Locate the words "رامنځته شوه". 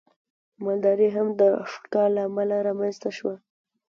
2.67-3.35